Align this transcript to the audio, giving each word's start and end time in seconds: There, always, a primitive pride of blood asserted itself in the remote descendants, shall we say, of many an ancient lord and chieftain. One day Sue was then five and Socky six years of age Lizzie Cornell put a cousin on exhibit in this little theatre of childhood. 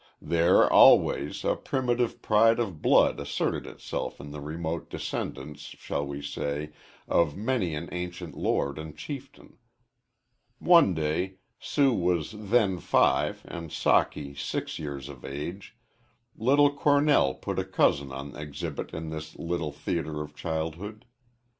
There, 0.19 0.67
always, 0.67 1.45
a 1.45 1.55
primitive 1.55 2.23
pride 2.23 2.57
of 2.59 2.81
blood 2.81 3.19
asserted 3.19 3.67
itself 3.67 4.19
in 4.19 4.31
the 4.31 4.41
remote 4.41 4.89
descendants, 4.89 5.61
shall 5.77 6.07
we 6.07 6.23
say, 6.23 6.71
of 7.07 7.37
many 7.37 7.75
an 7.75 7.87
ancient 7.91 8.35
lord 8.35 8.79
and 8.79 8.97
chieftain. 8.97 9.59
One 10.57 10.95
day 10.95 11.35
Sue 11.59 11.93
was 11.93 12.31
then 12.35 12.79
five 12.79 13.43
and 13.47 13.69
Socky 13.69 14.35
six 14.35 14.79
years 14.79 15.07
of 15.07 15.23
age 15.23 15.77
Lizzie 16.35 16.69
Cornell 16.75 17.35
put 17.35 17.59
a 17.59 17.63
cousin 17.63 18.11
on 18.11 18.35
exhibit 18.35 18.95
in 18.95 19.11
this 19.11 19.35
little 19.37 19.71
theatre 19.71 20.21
of 20.23 20.33
childhood. 20.35 21.05